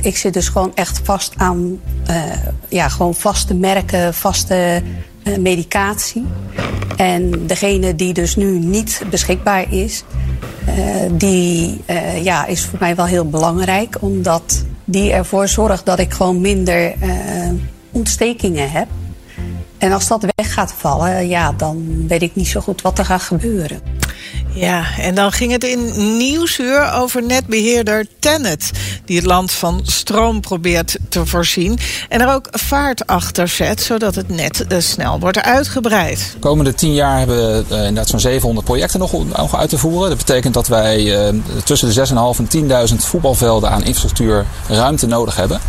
ik 0.02 0.18
zit 0.18 0.34
dus 0.34 0.48
gewoon 0.48 0.72
echt 0.76 1.02
vast 1.04 1.34
aan 1.38 1.82
ja, 2.70 2.90
gewoon 2.90 3.16
vaste 3.16 3.54
merken, 3.54 4.14
vaste 4.14 4.82
medicatie. 5.40 6.26
En 7.00 7.48
degene 7.48 7.96
die 7.96 8.14
dus 8.14 8.36
nu 8.36 8.60
niet 8.60 9.02
beschikbaar 9.10 9.74
is, 9.74 10.04
uh, 10.68 10.76
die 11.12 11.82
uh, 11.90 12.24
ja, 12.24 12.46
is 12.46 12.66
voor 12.66 12.80
mij 12.80 12.96
wel 12.96 13.06
heel 13.06 13.30
belangrijk. 13.30 13.98
Omdat 14.00 14.66
die 14.86 15.12
ervoor 15.12 15.48
zorgt 15.48 15.86
dat 15.86 16.00
ik 16.00 16.14
gewoon 16.14 16.42
minder 16.42 16.94
uh, 17.04 17.14
ontstekingen 17.92 18.72
heb. 18.72 18.88
En 19.78 19.92
als 19.92 20.08
dat 20.08 20.26
weg 20.36 20.54
gaat 20.54 20.74
vallen, 20.74 21.28
ja, 21.28 21.52
dan 21.52 22.08
weet 22.08 22.22
ik 22.22 22.36
niet 22.36 22.48
zo 22.48 22.60
goed 22.60 22.82
wat 22.82 23.00
er 23.00 23.06
gaat 23.06 23.22
gebeuren. 23.22 23.82
Ja, 24.54 24.84
en 24.98 25.16
dan 25.16 25.32
ging 25.32 25.52
het 25.52 25.64
in 25.64 26.18
Nieuwsuur 26.18 26.92
over 26.94 27.24
netbeheerder 27.24 28.08
Tennet... 28.20 28.72
die 29.06 29.18
het 29.18 29.26
land 29.26 29.52
van 29.52 29.82
stroom 29.84 30.42
probeert 30.42 30.98
te 31.10 31.26
voorzien... 31.26 31.78
en 32.10 32.22
er 32.22 32.34
ook 32.34 32.48
vaart 32.52 33.08
achter 33.08 33.48
zet, 33.48 33.82
zodat 33.82 34.16
het 34.16 34.30
net 34.30 34.66
uh, 34.70 34.80
snel 34.80 35.20
wordt 35.20 35.42
uitgebreid. 35.42 36.32
De 36.34 36.40
komende 36.40 36.74
tien 36.74 36.94
jaar 36.94 37.18
hebben 37.18 37.38
we 37.38 37.64
uh, 37.76 37.78
inderdaad 37.78 38.08
zo'n 38.08 38.20
700 38.20 38.66
projecten 38.66 39.00
nog, 39.00 39.28
nog 39.38 39.56
uit 39.56 39.70
te 39.70 39.78
voeren. 39.78 40.10
Dat 40.10 40.18
betekent 40.18 40.54
dat 40.54 40.68
wij 40.68 41.30
uh, 41.34 41.42
tussen 41.64 41.94
de 41.94 42.08
6.500 42.08 42.52
en 42.52 42.90
10.000 42.90 42.96
voetbalvelden 42.96 43.70
aan 43.70 43.84
infrastructuur 43.84 44.46
ruimte 44.68 45.08
nodig 45.08 45.36
hebben. 45.36 45.60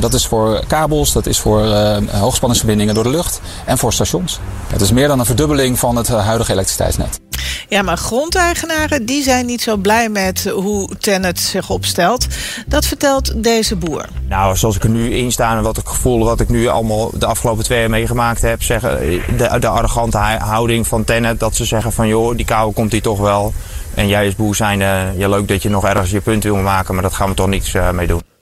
dat 0.00 0.14
is 0.14 0.26
voor 0.26 0.64
kabels, 0.66 1.12
dat 1.12 1.26
is 1.26 1.38
voor 1.38 1.66
hoogspanningsverbindingen 2.10 2.94
door 2.94 3.04
de 3.04 3.10
lucht 3.10 3.40
en 3.64 3.78
voor 3.78 3.92
stations. 3.92 4.38
Het 4.66 4.80
is 4.80 4.92
meer 4.92 5.08
dan 5.08 5.18
een 5.18 5.26
verdubbeling 5.26 5.78
van 5.78 5.96
het 5.96 6.08
huidige 6.08 6.52
elektriciteitsnet. 6.52 7.20
Ja, 7.68 7.82
maar 7.82 7.96
grondeigenaren 7.96 9.06
die 9.06 9.22
zijn 9.22 9.46
niet 9.46 9.62
zo 9.62 9.76
blij 9.76 10.08
met 10.08 10.44
hoe 10.54 10.88
Tennet 10.98 11.40
zich 11.40 11.70
opstelt. 11.70 12.26
Dat 12.66 12.86
vertelt 12.86 13.42
deze 13.42 13.76
boer. 13.76 14.04
Nou, 14.28 14.56
zoals 14.56 14.76
ik 14.76 14.82
er 14.82 14.90
nu 14.90 15.14
in 15.14 15.32
sta 15.32 15.56
en 15.56 15.62
wat 15.62 15.78
ik 15.78 15.86
gevoel 15.86 16.24
wat 16.24 16.40
ik 16.40 16.48
nu 16.48 16.66
allemaal 16.66 17.10
de 17.14 17.26
afgelopen 17.26 17.64
twee 17.64 17.80
jaar 17.80 17.90
meegemaakt 17.90 18.42
heb, 18.42 18.62
zeggen 18.62 18.98
de, 19.36 19.58
de 19.60 19.68
arrogante 19.68 20.18
houding 20.38 20.86
van 20.86 21.04
Tennet, 21.04 21.40
dat 21.40 21.56
ze 21.56 21.64
zeggen 21.64 21.92
van 21.92 22.08
joh, 22.08 22.36
die 22.36 22.46
kou 22.46 22.72
komt 22.72 22.92
hier 22.92 23.02
toch 23.02 23.18
wel. 23.18 23.52
En 23.94 24.08
jij 24.08 24.24
als 24.24 24.36
boer 24.36 24.54
zijn, 24.54 24.80
uh, 24.80 25.18
ja, 25.18 25.28
leuk 25.28 25.48
dat 25.48 25.62
je 25.62 25.68
nog 25.70 25.84
ergens 25.84 26.10
je 26.10 26.20
punt 26.20 26.42
wil 26.42 26.56
maken, 26.56 26.94
maar 26.94 27.02
dat 27.02 27.14
gaan 27.14 27.28
we 27.28 27.34
toch 27.34 27.46
niks 27.46 27.74
uh, 27.74 27.90
mee 27.90 28.06
doen. 28.06 28.33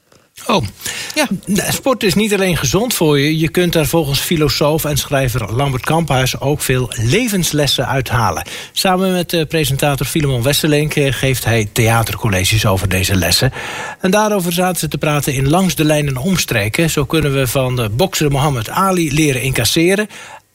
Oh, 0.47 0.65
ja. 1.15 1.29
Sport 1.71 2.03
is 2.03 2.15
niet 2.15 2.35
alleen 2.35 2.57
gezond 2.57 2.95
voor 2.95 3.19
je. 3.19 3.39
Je 3.39 3.49
kunt 3.49 3.73
daar 3.73 3.87
volgens 3.87 4.21
filosoof 4.21 4.85
en 4.85 4.97
schrijver 4.97 5.55
Lambert 5.55 5.85
Kamphuis 5.85 6.41
ook 6.41 6.61
veel 6.61 6.93
levenslessen 6.97 7.87
uithalen. 7.87 8.47
Samen 8.73 9.13
met 9.13 9.31
de 9.31 9.47
presentator 9.47 10.07
Filemon 10.07 10.43
Westerlink 10.43 10.93
geeft 10.95 11.45
hij 11.45 11.69
theatercolleges 11.73 12.67
over 12.67 12.89
deze 12.89 13.15
lessen. 13.15 13.53
En 14.01 14.11
daarover 14.11 14.53
zaten 14.53 14.81
ze 14.81 14.89
te 14.89 14.99
praten 14.99 15.35
in 15.35 15.49
Langs 15.49 15.75
de 15.75 15.85
Lijnen 15.85 16.17
Omstreken. 16.17 16.91
Zo 16.91 17.05
kunnen 17.05 17.35
we 17.35 17.47
van 17.47 17.77
de 17.77 17.89
bokser 17.89 18.31
Mohammed 18.31 18.69
Ali 18.69 19.15
leren 19.15 19.43
incasseren 19.43 20.09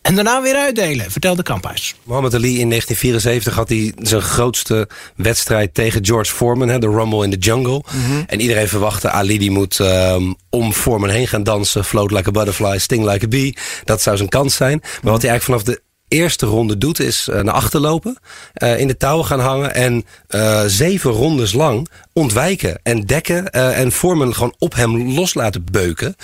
En 0.07 0.15
daarna 0.15 0.41
weer 0.41 0.55
uitdelen, 0.55 1.11
vertelde 1.11 1.43
Kamphuis. 1.43 1.95
Muhammad 2.03 2.33
Ali 2.33 2.59
in 2.59 2.69
1974 2.69 3.55
had 3.55 3.69
hij 3.69 3.93
zijn 3.97 4.21
grootste 4.21 4.87
wedstrijd 5.15 5.73
tegen 5.73 6.05
George 6.05 6.33
Foreman, 6.33 6.67
hè, 6.67 6.79
de 6.79 6.89
Rumble 6.89 7.23
in 7.23 7.29
the 7.29 7.37
Jungle. 7.37 7.83
Mhm. 7.91 8.23
En 8.27 8.39
iedereen 8.39 8.67
verwachtte 8.67 9.09
Ali 9.09 9.37
die 9.37 9.51
moet 9.51 9.79
um, 9.79 10.35
om 10.49 10.73
Foreman 10.73 11.09
heen 11.09 11.27
gaan 11.27 11.43
dansen, 11.43 11.85
float 11.85 12.11
like 12.11 12.29
a 12.29 12.31
butterfly, 12.31 12.77
sting 12.77 13.05
like 13.05 13.25
a 13.25 13.27
bee. 13.27 13.57
Dat 13.83 14.01
zou 14.01 14.17
zijn 14.17 14.29
kans 14.29 14.55
zijn. 14.55 14.79
Maar 15.01 15.11
wat 15.11 15.21
hij 15.21 15.31
eigenlijk 15.31 15.61
vanaf 15.61 15.75
de 15.75 15.81
eerste 16.07 16.45
ronde 16.45 16.77
doet 16.77 16.99
is 16.99 17.27
uh, 17.27 17.41
naar 17.41 17.53
achter 17.53 17.79
lopen, 17.79 18.17
uh, 18.63 18.79
in 18.79 18.87
de 18.87 18.97
touwen 18.97 19.25
gaan 19.25 19.39
hangen 19.39 19.73
en 19.73 20.05
uh, 20.29 20.63
zeven 20.65 21.11
rondes 21.11 21.53
lang 21.53 21.89
ontwijken 22.13 22.79
en 22.83 23.05
dekken 23.05 23.51
en 23.51 23.91
Foreman 23.91 24.33
gewoon 24.33 24.55
op 24.57 24.75
hem 24.75 25.13
los 25.13 25.33
laten 25.33 25.63
beuken. 25.71 26.15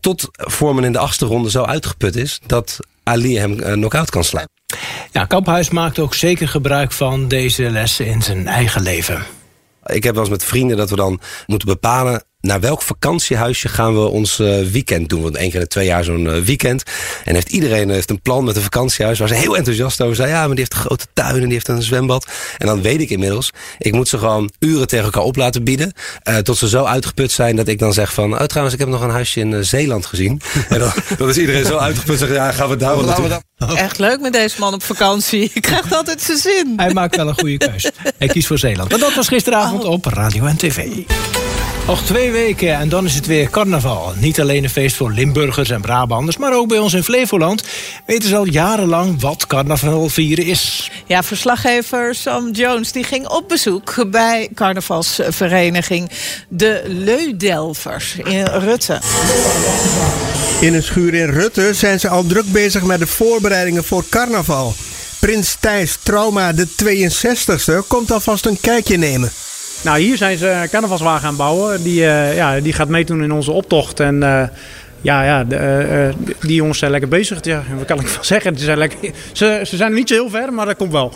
tot 0.00 0.28
Foreman 0.32 0.84
in 0.84 0.92
de 0.92 0.98
achtste 0.98 1.26
ronde 1.26 1.50
zo 1.50 1.62
uitgeput 1.62 2.16
is 2.16 2.40
dat 2.46 2.78
Ali 3.10 3.38
hem 3.38 3.56
knock-out 3.56 4.10
kan 4.10 4.24
slaan. 4.24 4.46
Ja, 5.10 5.24
Kamphuis 5.24 5.70
maakt 5.70 5.98
ook 5.98 6.14
zeker 6.14 6.48
gebruik 6.48 6.92
van 6.92 7.28
deze 7.28 7.70
lessen 7.70 8.06
in 8.06 8.22
zijn 8.22 8.46
eigen 8.46 8.82
leven. 8.82 9.22
Ik 9.84 10.02
heb 10.02 10.14
wel 10.14 10.22
eens 10.22 10.32
met 10.32 10.44
vrienden 10.44 10.76
dat 10.76 10.90
we 10.90 10.96
dan 10.96 11.20
moeten 11.46 11.68
bepalen 11.68 12.24
naar 12.40 12.60
welk 12.60 12.82
vakantiehuisje 12.82 13.68
gaan 13.68 13.94
we 13.94 14.08
ons 14.08 14.38
uh, 14.38 14.66
weekend 14.66 15.08
doen? 15.08 15.22
Want 15.22 15.36
één 15.36 15.46
keer 15.46 15.54
in 15.54 15.60
de 15.60 15.68
twee 15.68 15.86
jaar 15.86 16.04
zo'n 16.04 16.24
uh, 16.24 16.38
weekend. 16.38 16.82
En 17.24 17.34
heeft 17.34 17.48
iedereen 17.48 17.90
heeft 17.90 18.10
een 18.10 18.20
plan 18.20 18.44
met 18.44 18.56
een 18.56 18.62
vakantiehuis 18.62 19.18
waar 19.18 19.28
ze 19.28 19.34
heel 19.34 19.56
enthousiast 19.56 20.00
over 20.00 20.16
zijn. 20.16 20.28
Ja, 20.28 20.38
maar 20.38 20.48
die 20.48 20.58
heeft 20.58 20.74
een 20.74 20.80
grote 20.80 21.06
tuin 21.12 21.34
en 21.34 21.42
die 21.42 21.52
heeft 21.52 21.68
een 21.68 21.82
zwembad. 21.82 22.26
En 22.58 22.66
dan 22.66 22.82
weet 22.82 23.00
ik 23.00 23.10
inmiddels, 23.10 23.50
ik 23.78 23.92
moet 23.92 24.08
ze 24.08 24.18
gewoon 24.18 24.50
uren 24.58 24.86
tegen 24.86 25.04
elkaar 25.04 25.22
op 25.22 25.36
laten 25.36 25.64
bieden. 25.64 25.92
Uh, 26.28 26.36
tot 26.36 26.56
ze 26.56 26.68
zo 26.68 26.84
uitgeput 26.84 27.32
zijn 27.32 27.56
dat 27.56 27.68
ik 27.68 27.78
dan 27.78 27.92
zeg 27.92 28.14
van... 28.14 28.32
Oh, 28.38 28.44
trouwens, 28.44 28.74
ik 28.74 28.80
heb 28.80 28.88
nog 28.90 29.02
een 29.02 29.10
huisje 29.10 29.40
in 29.40 29.64
Zeeland 29.64 30.06
gezien. 30.06 30.40
en 30.68 30.78
dan, 30.78 30.92
dan, 31.18 31.28
is 31.28 31.36
iedereen 31.36 31.64
zo 31.64 31.76
uitgeput. 31.76 32.18
Zeg, 32.18 32.32
ja, 32.32 32.52
gaan 32.52 32.68
we 32.68 32.76
daar 32.76 32.96
wel 32.96 33.04
naartoe. 33.04 33.42
Echt 33.76 33.98
leuk 33.98 34.20
met 34.20 34.32
deze 34.32 34.56
man 34.58 34.74
op 34.74 34.82
vakantie. 34.82 35.50
Je 35.54 35.60
krijgt 35.60 35.92
altijd 35.92 36.22
zijn 36.22 36.38
zin. 36.38 36.72
Hij 36.76 36.92
maakt 36.92 37.16
wel 37.16 37.28
een 37.28 37.38
goede 37.38 37.56
keus. 37.56 37.90
Hij 38.18 38.28
kiest 38.28 38.46
voor 38.46 38.58
Zeeland. 38.58 38.90
Maar 38.90 38.98
dat 38.98 39.14
was 39.14 39.28
gisteravond 39.28 39.84
oh. 39.84 39.90
op 39.90 40.04
Radio 40.04 40.44
en 40.44 40.56
TV. 40.56 40.86
Nog 41.90 42.02
twee 42.02 42.30
weken 42.30 42.74
en 42.74 42.88
dan 42.88 43.04
is 43.04 43.14
het 43.14 43.26
weer 43.26 43.50
carnaval. 43.50 44.12
Niet 44.16 44.40
alleen 44.40 44.64
een 44.64 44.70
feest 44.70 44.96
voor 44.96 45.12
Limburgers 45.12 45.70
en 45.70 45.80
Brabanders... 45.80 46.36
maar 46.36 46.54
ook 46.54 46.68
bij 46.68 46.78
ons 46.78 46.94
in 46.94 47.04
Flevoland 47.04 47.62
weten 48.06 48.28
ze 48.28 48.36
al 48.36 48.46
jarenlang 48.46 49.20
wat 49.20 49.46
carnaval 49.46 50.08
vieren 50.08 50.44
is. 50.44 50.90
Ja, 51.06 51.22
verslaggever 51.22 52.14
Sam 52.14 52.50
Jones 52.50 52.92
die 52.92 53.04
ging 53.04 53.28
op 53.28 53.48
bezoek... 53.48 54.10
bij 54.10 54.48
carnavalsvereniging 54.54 56.10
De 56.48 56.82
Leudelvers 56.86 58.16
in 58.16 58.44
Rutte. 58.44 59.00
In 60.60 60.74
een 60.74 60.82
schuur 60.82 61.14
in 61.14 61.30
Rutte 61.30 61.74
zijn 61.74 62.00
ze 62.00 62.08
al 62.08 62.26
druk 62.26 62.52
bezig 62.52 62.82
met 62.82 62.98
de 62.98 63.06
voorbereidingen 63.06 63.84
voor 63.84 64.04
carnaval. 64.08 64.74
Prins 65.20 65.56
Thijs 65.60 65.98
Trauma, 66.02 66.52
de 66.52 66.68
62e, 66.68 67.86
komt 67.86 68.10
alvast 68.10 68.46
een 68.46 68.60
kijkje 68.60 68.96
nemen. 68.96 69.32
Nou, 69.84 70.00
hier 70.00 70.16
zijn 70.16 70.38
ze 70.38 70.66
carnavalswagen 70.70 71.22
aan 71.22 71.28
het 71.28 71.36
bouwen. 71.36 71.82
Die, 71.82 72.00
uh, 72.00 72.36
ja, 72.36 72.60
die 72.60 72.72
gaat 72.72 72.88
meedoen 72.88 73.22
in 73.22 73.32
onze 73.32 73.52
optocht. 73.52 74.00
En 74.00 74.14
uh, 74.14 74.42
ja, 75.00 75.22
ja 75.22 75.44
de, 75.44 76.12
uh, 76.16 76.34
die 76.40 76.54
jongens 76.54 76.78
zijn 76.78 76.90
lekker 76.90 77.08
bezig. 77.08 77.44
Ja, 77.44 77.62
wat 77.76 77.84
kan 77.84 78.00
ik 78.00 78.06
van 78.06 78.24
zeggen? 78.34 78.58
Ze 78.58 78.64
zijn, 78.64 78.78
lekker, 78.78 78.98
ze, 79.32 79.60
ze 79.64 79.76
zijn 79.76 79.92
niet 79.92 80.08
zo 80.08 80.14
heel 80.14 80.30
ver, 80.30 80.52
maar 80.52 80.66
dat 80.66 80.76
komt 80.76 80.92
wel. 80.92 81.12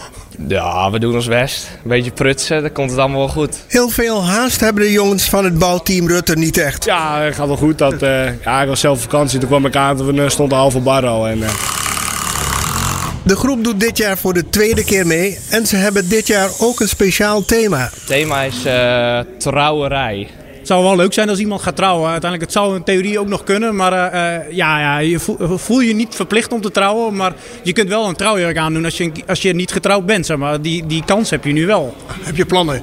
Ja, 0.48 0.90
we 0.90 0.98
doen 0.98 1.14
ons 1.14 1.28
best. 1.28 1.70
Een 1.82 1.88
beetje 1.88 2.10
prutsen, 2.10 2.62
dan 2.62 2.72
komt 2.72 2.90
het 2.90 2.98
allemaal 2.98 3.18
wel 3.18 3.28
goed. 3.28 3.64
Heel 3.68 3.88
veel 3.88 4.24
haast 4.24 4.60
hebben 4.60 4.82
de 4.82 4.92
jongens 4.92 5.28
van 5.28 5.44
het 5.44 5.58
bouwteam 5.58 6.08
Rutte 6.08 6.36
niet 6.36 6.58
echt. 6.58 6.84
Ja, 6.84 7.20
het 7.20 7.34
gaat 7.34 7.46
wel 7.46 7.56
goed. 7.56 7.78
Dat, 7.78 8.00
ja, 8.44 8.62
ik 8.62 8.68
was 8.68 8.80
zelf 8.80 8.96
op 8.96 9.02
vakantie. 9.10 9.38
Toen 9.38 9.48
kwam 9.48 9.66
ik 9.66 9.76
aan, 9.76 10.14
we 10.14 10.28
stonden 10.30 10.58
half 10.58 10.74
op 10.74 10.84
bar 10.84 11.06
al. 11.06 11.28
En, 11.28 11.38
de 13.24 13.36
groep 13.36 13.64
doet 13.64 13.80
dit 13.80 13.96
jaar 13.96 14.18
voor 14.18 14.34
de 14.34 14.48
tweede 14.48 14.84
keer 14.84 15.06
mee 15.06 15.38
en 15.50 15.66
ze 15.66 15.76
hebben 15.76 16.08
dit 16.08 16.26
jaar 16.26 16.50
ook 16.60 16.80
een 16.80 16.88
speciaal 16.88 17.44
thema. 17.44 17.78
Het 17.78 18.06
thema 18.06 18.42
is 18.42 18.66
uh, 18.66 19.18
trouwerij. 19.38 20.28
Het 20.58 20.66
zou 20.66 20.84
wel 20.84 20.96
leuk 20.96 21.12
zijn 21.12 21.28
als 21.28 21.38
iemand 21.38 21.62
gaat 21.62 21.76
trouwen. 21.76 22.10
Uiteindelijk, 22.10 22.52
het 22.52 22.62
zou 22.62 22.76
in 22.76 22.84
theorie 22.84 23.18
ook 23.18 23.28
nog 23.28 23.44
kunnen. 23.44 23.76
Maar 23.76 23.92
uh, 23.92 24.56
ja, 24.56 24.80
ja, 24.80 24.98
je 24.98 25.18
voel, 25.38 25.80
je 25.80 25.94
niet 25.94 26.14
verplicht 26.14 26.52
om 26.52 26.60
te 26.60 26.70
trouwen. 26.70 27.16
Maar 27.16 27.34
je 27.62 27.72
kunt 27.72 27.88
wel 27.88 28.08
een 28.08 28.16
trouwjurk 28.16 28.56
aandoen 28.56 28.84
als 28.84 28.96
je, 28.96 29.12
als 29.26 29.42
je 29.42 29.54
niet 29.54 29.72
getrouwd 29.72 30.06
bent. 30.06 30.26
Zeg 30.26 30.36
maar. 30.36 30.60
die, 30.60 30.86
die 30.86 31.04
kans 31.04 31.30
heb 31.30 31.44
je 31.44 31.52
nu 31.52 31.66
wel. 31.66 31.94
Heb 32.22 32.36
je 32.36 32.46
plannen? 32.46 32.82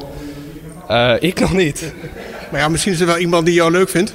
Uh, 0.90 1.14
ik 1.20 1.40
nog 1.40 1.54
niet. 1.54 1.94
Maar 2.52 2.60
ja, 2.60 2.68
misschien 2.68 2.94
is 2.94 3.00
er 3.00 3.06
wel 3.06 3.18
iemand 3.18 3.46
die 3.46 3.56
jou 3.56 3.72
leuk 3.72 3.90
vindt. 3.90 4.14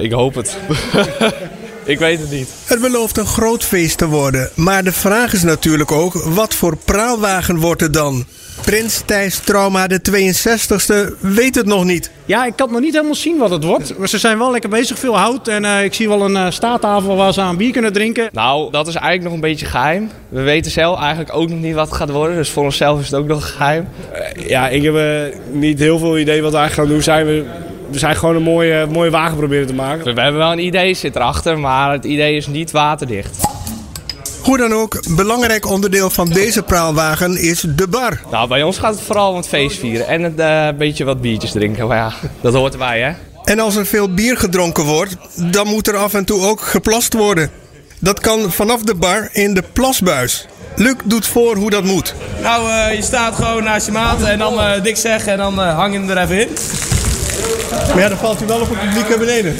ik 0.00 0.12
hoop 0.12 0.34
het. 0.34 0.56
Ik 1.84 1.98
weet 1.98 2.20
het 2.20 2.30
niet. 2.30 2.48
Het 2.64 2.80
belooft 2.80 3.16
een 3.16 3.26
groot 3.26 3.64
feest 3.64 3.98
te 3.98 4.08
worden. 4.08 4.50
Maar 4.54 4.84
de 4.84 4.92
vraag 4.92 5.32
is 5.32 5.42
natuurlijk 5.42 5.92
ook: 5.92 6.12
wat 6.12 6.54
voor 6.54 6.76
praalwagen 6.76 7.56
wordt 7.56 7.80
het 7.80 7.92
dan? 7.92 8.24
Prins 8.62 9.02
Thijs 9.04 9.38
Trauma, 9.38 9.86
de 9.86 10.00
62e, 10.00 11.20
weet 11.20 11.54
het 11.54 11.66
nog 11.66 11.84
niet. 11.84 12.10
Ja, 12.24 12.46
ik 12.46 12.56
kan 12.56 12.72
nog 12.72 12.80
niet 12.80 12.92
helemaal 12.92 13.14
zien 13.14 13.38
wat 13.38 13.50
het 13.50 13.64
wordt. 13.64 13.98
Maar 13.98 14.08
ze 14.08 14.18
zijn 14.18 14.38
wel 14.38 14.50
lekker 14.50 14.70
bezig, 14.70 14.98
veel 14.98 15.18
hout. 15.18 15.48
En 15.48 15.64
uh, 15.64 15.84
ik 15.84 15.94
zie 15.94 16.08
wel 16.08 16.24
een 16.24 16.34
uh, 16.34 16.50
staattafel 16.50 17.16
waar 17.16 17.32
ze 17.32 17.40
aan 17.40 17.56
bier 17.56 17.72
kunnen 17.72 17.92
drinken. 17.92 18.28
Nou, 18.32 18.70
dat 18.70 18.86
is 18.86 18.94
eigenlijk 18.94 19.24
nog 19.24 19.32
een 19.32 19.50
beetje 19.50 19.66
geheim. 19.66 20.10
We 20.28 20.40
weten 20.40 20.70
zelf 20.70 20.98
eigenlijk 21.00 21.34
ook 21.34 21.48
nog 21.48 21.60
niet 21.60 21.74
wat 21.74 21.86
het 21.86 21.96
gaat 21.96 22.10
worden. 22.10 22.36
Dus 22.36 22.50
voor 22.50 22.64
onszelf 22.64 23.00
is 23.00 23.06
het 23.06 23.14
ook 23.14 23.26
nog 23.26 23.52
geheim. 23.52 23.88
Uh, 24.38 24.48
ja, 24.48 24.68
ik 24.68 24.82
heb 24.82 24.94
niet 25.52 25.78
heel 25.78 25.98
veel 25.98 26.18
idee 26.18 26.42
wat 26.42 26.52
we 26.52 26.58
eigenlijk 26.58 26.88
gaan 26.88 26.96
doen. 26.96 27.04
Zijn 27.04 27.26
we 27.26 27.44
we 27.94 28.00
zijn 28.00 28.16
gewoon 28.16 28.36
een 28.36 28.42
mooie, 28.42 28.86
mooie 28.86 29.10
wagen 29.10 29.36
proberen 29.36 29.66
te 29.66 29.74
maken. 29.74 30.14
We 30.14 30.20
hebben 30.20 30.40
wel 30.40 30.52
een 30.52 30.66
idee, 30.66 30.94
zit 30.94 31.16
erachter, 31.16 31.58
maar 31.58 31.92
het 31.92 32.04
idee 32.04 32.36
is 32.36 32.46
niet 32.46 32.70
waterdicht. 32.70 33.36
Hoe 34.42 34.56
dan 34.56 34.72
ook, 34.72 35.16
belangrijk 35.16 35.66
onderdeel 35.66 36.10
van 36.10 36.28
deze 36.28 36.62
praalwagen 36.62 37.36
is 37.36 37.60
de 37.68 37.88
bar. 37.88 38.20
Nou, 38.30 38.48
bij 38.48 38.62
ons 38.62 38.78
gaat 38.78 38.94
het 38.94 39.02
vooral 39.02 39.30
om 39.30 39.36
het 39.36 39.48
feest 39.48 39.78
vieren 39.78 40.06
en 40.06 40.22
een 40.22 40.34
uh, 40.36 40.78
beetje 40.78 41.04
wat 41.04 41.20
biertjes 41.20 41.52
drinken. 41.52 41.88
Maar 41.88 41.96
ja, 41.96 42.12
dat 42.40 42.54
hoort 42.54 42.72
erbij, 42.72 43.00
hè? 43.00 43.12
En 43.44 43.60
als 43.60 43.76
er 43.76 43.86
veel 43.86 44.14
bier 44.14 44.36
gedronken 44.36 44.84
wordt, 44.84 45.16
dan 45.34 45.66
moet 45.66 45.88
er 45.88 45.96
af 45.96 46.14
en 46.14 46.24
toe 46.24 46.42
ook 46.42 46.60
geplast 46.60 47.14
worden. 47.14 47.50
Dat 47.98 48.20
kan 48.20 48.52
vanaf 48.52 48.82
de 48.82 48.94
bar 48.94 49.28
in 49.32 49.54
de 49.54 49.62
plasbuis. 49.72 50.46
Luc 50.76 50.94
doet 51.04 51.26
voor 51.26 51.56
hoe 51.56 51.70
dat 51.70 51.84
moet. 51.84 52.14
Nou, 52.42 52.68
uh, 52.68 52.94
je 52.94 53.02
staat 53.02 53.34
gewoon 53.34 53.64
naast 53.64 53.86
je 53.86 53.92
maat 53.92 54.22
en 54.22 54.38
dan 54.38 54.54
uh, 54.54 54.82
dik 54.82 54.96
zeggen 54.96 55.32
en 55.32 55.38
dan 55.38 55.58
hang 55.58 55.92
je 55.92 55.98
hem 55.98 56.10
er 56.10 56.18
even 56.18 56.40
in. 56.40 56.48
Maar 57.70 57.98
ja, 57.98 58.08
dan 58.08 58.18
valt 58.18 58.42
u 58.42 58.46
wel 58.46 58.60
op 58.60 58.68
het 58.68 58.80
publiek 58.80 59.08
naar 59.08 59.18
beneden. 59.18 59.56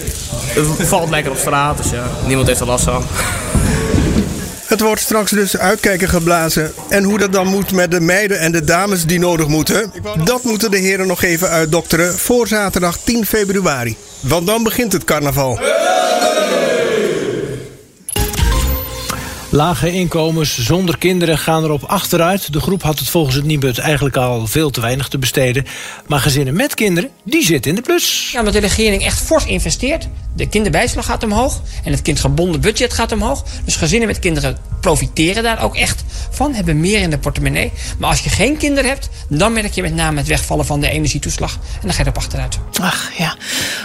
Het 0.78 0.88
valt 0.88 1.10
lekker 1.10 1.32
op 1.32 1.38
straat, 1.38 1.76
dus 1.76 1.90
ja, 1.90 2.04
niemand 2.26 2.46
heeft 2.48 2.60
er 2.60 2.66
last 2.66 2.84
van. 2.84 3.04
Het 4.64 4.80
wordt 4.80 5.00
straks 5.00 5.30
dus 5.30 5.56
uitkijken 5.56 6.08
geblazen. 6.08 6.72
En 6.88 7.04
hoe 7.04 7.18
dat 7.18 7.32
dan 7.32 7.46
moet 7.46 7.72
met 7.72 7.90
de 7.90 8.00
meiden 8.00 8.38
en 8.38 8.52
de 8.52 8.64
dames 8.64 9.06
die 9.06 9.18
nodig 9.18 9.46
moeten, 9.46 9.92
dat 10.24 10.42
moeten 10.42 10.70
de 10.70 10.76
heren 10.76 11.06
nog 11.06 11.22
even 11.22 11.48
uitdokteren 11.48 12.18
voor 12.18 12.46
zaterdag 12.46 12.98
10 13.04 13.26
februari. 13.26 13.96
Want 14.20 14.46
dan 14.46 14.62
begint 14.62 14.92
het 14.92 15.04
carnaval. 15.04 15.58
Lage 19.54 19.92
inkomens 19.92 20.58
zonder 20.58 20.98
kinderen 20.98 21.38
gaan 21.38 21.64
erop 21.64 21.82
achteruit. 21.82 22.52
De 22.52 22.60
groep 22.60 22.82
had 22.82 22.98
het 22.98 23.08
volgens 23.08 23.36
het 23.36 23.44
Nibud 23.44 23.78
eigenlijk 23.78 24.16
al 24.16 24.46
veel 24.46 24.70
te 24.70 24.80
weinig 24.80 25.08
te 25.08 25.18
besteden. 25.18 25.66
Maar 26.06 26.20
gezinnen 26.20 26.54
met 26.54 26.74
kinderen, 26.74 27.10
die 27.22 27.44
zitten 27.44 27.70
in 27.70 27.76
de 27.76 27.82
plus. 27.82 28.30
Ja, 28.32 28.38
omdat 28.38 28.54
de 28.54 28.60
regering 28.60 29.04
echt 29.04 29.20
fors 29.20 29.46
investeert. 29.46 30.08
De 30.36 30.48
kinderbijslag 30.48 31.04
gaat 31.04 31.22
omhoog. 31.22 31.60
En 31.84 31.92
het 31.92 32.02
kindgebonden 32.02 32.60
budget 32.60 32.92
gaat 32.92 33.12
omhoog. 33.12 33.44
Dus 33.64 33.76
gezinnen 33.76 34.08
met 34.08 34.18
kinderen 34.18 34.58
profiteren 34.84 35.42
daar 35.42 35.62
ook 35.62 35.76
echt 35.76 36.04
van. 36.30 36.54
Hebben 36.54 36.80
meer 36.80 37.00
in 37.00 37.10
de 37.10 37.18
portemonnee. 37.18 37.72
Maar 37.98 38.10
als 38.10 38.20
je 38.20 38.30
geen 38.30 38.56
kinderen 38.56 38.90
hebt, 38.90 39.08
dan 39.28 39.52
merk 39.52 39.72
je 39.72 39.82
met 39.82 39.94
name 39.94 40.18
het 40.18 40.26
wegvallen 40.26 40.66
van 40.66 40.80
de 40.80 40.88
energietoeslag. 40.88 41.52
En 41.52 41.80
dan 41.80 41.90
ga 41.90 41.96
je 41.96 42.02
erop 42.02 42.16
achteruit. 42.16 42.58
Ach 42.80 43.10
ja. 43.16 43.36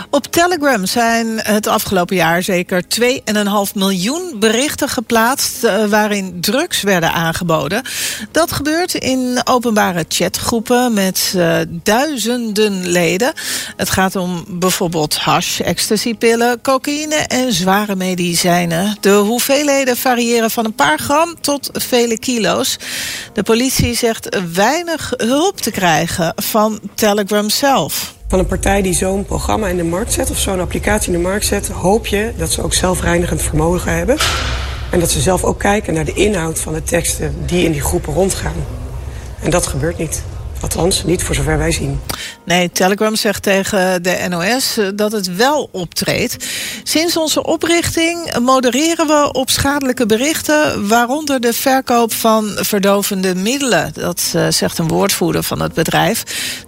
Op 0.09 0.27
Telegram 0.27 0.85
zijn 0.85 1.27
het 1.37 1.67
afgelopen 1.67 2.15
jaar 2.15 2.43
zeker 2.43 2.83
2,5 3.01 3.73
miljoen 3.73 4.35
berichten 4.39 4.89
geplaatst 4.89 5.67
waarin 5.89 6.37
drugs 6.41 6.81
werden 6.81 7.13
aangeboden. 7.13 7.81
Dat 8.31 8.51
gebeurt 8.51 8.93
in 8.93 9.41
openbare 9.43 10.05
chatgroepen 10.07 10.93
met 10.93 11.33
uh, 11.35 11.57
duizenden 11.69 12.87
leden. 12.87 13.33
Het 13.75 13.89
gaat 13.89 14.15
om 14.15 14.43
bijvoorbeeld 14.47 15.17
hash, 15.17 15.59
ecstasypillen, 15.59 16.61
cocaïne 16.61 17.15
en 17.15 17.53
zware 17.53 17.95
medicijnen. 17.95 18.97
De 18.99 19.13
hoeveelheden 19.13 19.97
variëren 19.97 20.51
van 20.51 20.65
een 20.65 20.73
paar 20.73 20.88
gram 20.97 21.41
tot 21.41 21.69
vele 21.73 22.19
kilo's. 22.19 22.77
De 23.33 23.43
politie 23.43 23.95
zegt 23.95 24.39
weinig 24.53 25.13
hulp 25.17 25.57
te 25.57 25.71
krijgen 25.71 26.33
van 26.35 26.79
Telegram 26.93 27.49
zelf. 27.49 28.13
Van 28.27 28.39
een 28.39 28.45
partij 28.45 28.81
die 28.81 28.93
zo'n 28.93 29.25
programma 29.25 29.67
in 29.67 29.77
de 29.77 29.83
markt 29.83 30.13
zet 30.13 30.29
of 30.29 30.37
zo'n 30.37 30.59
applicatie 30.59 31.13
in 31.13 31.17
de 31.21 31.27
markt 31.27 31.45
zet, 31.45 31.67
hoop 31.67 32.07
je 32.07 32.33
dat 32.37 32.51
ze 32.51 32.63
ook 32.63 32.73
zelfreinigend 32.73 33.41
vermogen 33.41 33.93
hebben. 33.93 34.17
En 34.91 34.99
dat 34.99 35.11
ze 35.11 35.21
zelf 35.21 35.43
ook 35.43 35.59
kijken 35.59 35.93
naar 35.93 36.05
de 36.05 36.13
inhoud 36.13 36.59
van 36.59 36.73
de 36.73 36.83
teksten 36.83 37.35
die 37.45 37.65
in 37.65 37.71
die 37.71 37.81
groepen 37.81 38.13
rondgaan. 38.13 38.65
En 39.41 39.49
dat 39.49 39.67
gebeurt 39.67 39.97
niet. 39.97 40.23
Althans, 40.61 41.03
niet 41.03 41.23
voor 41.23 41.35
zover 41.35 41.57
wij 41.57 41.71
zien. 41.71 41.99
Nee, 42.49 42.71
Telegram 42.71 43.15
zegt 43.15 43.43
tegen 43.43 44.03
de 44.03 44.25
NOS 44.29 44.77
eh, 44.77 44.87
dat 44.95 45.11
het 45.11 45.35
wel 45.35 45.69
optreedt. 45.71 46.45
Sinds 46.83 47.17
onze 47.17 47.43
oprichting 47.43 48.37
modereren 48.39 49.07
we 49.07 49.29
op 49.31 49.49
schadelijke 49.49 50.05
berichten, 50.05 50.87
waaronder 50.87 51.39
de 51.39 51.53
verkoop 51.53 52.13
van 52.13 52.49
verdovende 52.55 53.35
middelen. 53.35 53.91
Dat 53.93 54.33
uh, 54.35 54.47
zegt 54.49 54.77
een 54.77 54.87
woordvoerder 54.87 55.43
van 55.43 55.61
het 55.61 55.73
bedrijf. 55.73 56.23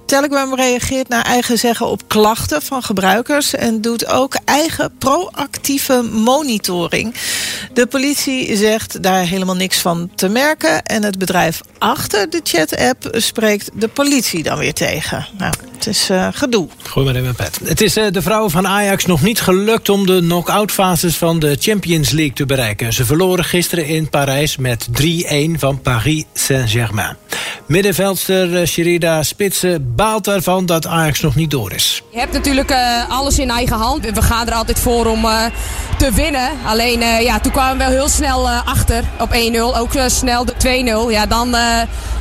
Telegram 0.05 0.55
reageert 0.55 1.07
naar 1.07 1.25
eigen 1.25 1.57
zeggen 1.57 1.87
op 1.87 2.07
klachten 2.07 2.61
van 2.61 2.83
gebruikers 2.83 3.55
en 3.55 3.81
doet 3.81 4.07
ook 4.07 4.35
eigen 4.45 4.91
proactieve 4.97 6.01
monitoring. 6.01 7.13
De 7.73 7.85
politie 7.85 8.55
zegt 8.55 9.03
daar 9.03 9.23
helemaal 9.23 9.55
niks 9.55 9.77
van 9.77 10.11
te 10.15 10.27
merken 10.27 10.83
en 10.83 11.03
het 11.03 11.17
bedrijf 11.17 11.61
achter 11.77 12.29
de 12.29 12.39
chat-app 12.43 13.07
spreekt 13.11 13.69
de 13.73 13.87
politie 13.87 14.43
dan 14.43 14.57
weer 14.57 14.73
tegen. 14.73 15.27
Nou, 15.37 15.53
het 15.85 15.95
is 15.95 16.09
uh, 16.09 16.27
gedoe. 16.31 16.67
Gooi 16.83 17.21
maar. 17.21 17.33
Het 17.63 17.81
is 17.81 17.97
uh, 17.97 18.05
de 18.11 18.21
vrouwen 18.21 18.51
van 18.51 18.67
Ajax 18.67 19.05
nog 19.05 19.21
niet 19.21 19.41
gelukt 19.41 19.89
om 19.89 20.05
de 20.05 20.19
knock-out 20.19 20.71
fases 20.71 21.15
van 21.17 21.39
de 21.39 21.57
Champions 21.59 22.09
League 22.09 22.33
te 22.33 22.45
bereiken. 22.45 22.93
Ze 22.93 23.05
verloren 23.05 23.45
gisteren 23.45 23.87
in 23.87 24.09
Parijs 24.09 24.57
met 24.57 24.87
3-1 25.01 25.03
van 25.53 25.81
Paris 25.81 26.23
Saint-Germain. 26.33 27.17
Middenveldster 27.71 28.59
uh, 28.59 28.65
Sherida 28.65 29.23
Spitsen 29.23 29.95
baalt 29.95 30.27
ervan 30.27 30.65
dat 30.65 30.87
Ajax 30.87 31.21
nog 31.21 31.35
niet 31.35 31.51
door 31.51 31.71
is. 31.71 32.03
Je 32.09 32.19
hebt 32.19 32.33
natuurlijk 32.33 32.71
uh, 32.71 33.09
alles 33.09 33.39
in 33.39 33.49
eigen 33.49 33.77
hand. 33.77 34.11
We 34.11 34.21
gaan 34.21 34.47
er 34.47 34.53
altijd 34.53 34.79
voor 34.79 35.05
om 35.05 35.25
uh, 35.25 35.45
te 35.97 36.11
winnen. 36.11 36.49
Alleen 36.65 36.99
ja, 37.23 37.39
toen 37.39 37.51
kwamen 37.51 37.77
we 37.77 37.83
wel 37.83 37.93
heel 37.93 38.09
snel 38.09 38.49
achter 38.49 39.03
op 39.19 39.29
1-0. 39.33 39.79
Ook 39.79 39.91
snel 40.07 40.45
de 40.45 40.53
2-0. 41.07 41.11
Ja, 41.11 41.25
dan 41.25 41.55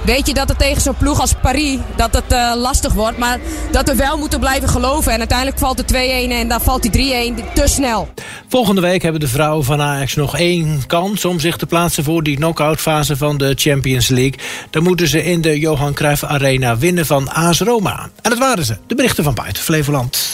weet 0.05 0.27
je 0.27 0.35
dat 0.35 0.49
het 0.49 0.59
tegen 0.59 0.83
zo'n 0.83 0.97
ploeg 0.97 1.21
als 1.21 1.35
Paris 1.43 1.79
dat 1.97 2.15
het 2.15 2.57
lastig 2.57 2.93
wordt. 2.93 3.19
Maar 3.19 3.39
dat 3.71 3.89
we 3.89 3.95
wel 3.95 4.19
moeten 4.19 4.41
blijven 4.41 4.69
geloven. 4.69 5.13
En 5.13 5.19
uiteindelijk 5.19 5.59
valt 5.59 5.89
de 5.89 5.95
2-1 6.29 6.31
en 6.31 6.49
dan 6.49 6.61
valt 6.61 6.93
die 6.93 7.33
3-1 7.35 7.53
te 7.55 7.63
snel. 7.65 8.09
Volgende 8.49 8.81
week 8.81 9.03
hebben 9.03 9.21
de 9.21 9.29
vrouwen 9.29 9.65
van 9.65 9.81
Ajax 9.81 10.15
nog 10.15 10.37
één 10.37 10.87
kans 10.87 11.25
om 11.25 11.41
zich 11.41 11.57
te 11.57 11.67
plaatsen 11.67 12.05
voor 12.05 12.23
die 12.23 12.37
knock-out 12.37 12.81
fase 12.81 13.17
van 13.17 13.39
de 13.39 13.53
Champions 13.57 14.09
League. 14.09 14.39
Dan 14.71 14.83
moeten 14.83 15.09
ze 15.09 15.23
de 15.41 15.59
Johan 15.59 15.95
Cruijff 15.95 16.25
Arena 16.25 16.79
winnen 16.79 17.07
van 17.07 17.29
AS 17.29 17.61
Roma. 17.61 18.11
En 18.23 18.31
dat 18.31 18.39
waren 18.39 18.65
ze, 18.65 18.77
de 18.87 18.95
berichten 18.95 19.25
van 19.25 19.35
buiten 19.35 19.63
Flevoland. 19.63 20.29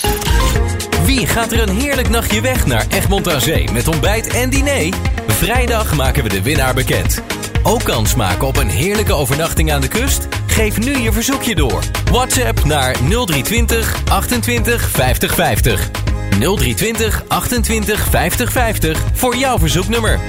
Wie 1.04 1.26
gaat 1.26 1.52
er 1.52 1.62
een 1.68 1.80
heerlijk 1.80 2.08
nachtje 2.08 2.40
weg 2.40 2.66
naar 2.66 2.86
Egmond 2.88 3.28
aan 3.28 3.40
Zee 3.40 3.70
met 3.72 3.88
ontbijt 3.88 4.26
en 4.26 4.50
diner? 4.50 4.94
Vrijdag 5.26 5.94
maken 5.94 6.22
we 6.22 6.28
de 6.28 6.42
winnaar 6.42 6.74
bekend. 6.74 7.22
Ook 7.62 7.84
kans 7.84 8.14
maken 8.14 8.46
op 8.46 8.56
een 8.56 8.68
heerlijke 8.68 9.12
overnachting 9.12 9.72
aan 9.72 9.80
de 9.80 9.88
kust? 9.88 10.28
Geef 10.46 10.78
nu 10.78 10.96
je 10.96 11.12
verzoekje 11.12 11.54
door. 11.54 11.82
WhatsApp 12.10 12.64
naar 12.64 12.96
0320 13.08 14.02
28 14.08 14.90
50 14.90 15.34
50. 15.34 15.90
0320 16.38 17.22
28 17.28 18.08
50 18.10 18.52
50 18.52 19.02
voor 19.12 19.36
jouw 19.36 19.58
verzoeknummer. 19.58 20.20